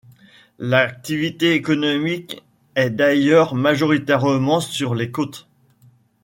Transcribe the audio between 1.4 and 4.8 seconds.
économique est d'ailleurs majoritairement